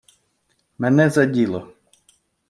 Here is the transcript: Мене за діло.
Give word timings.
Мене 0.77 1.09
за 1.09 1.25
діло. 1.25 1.73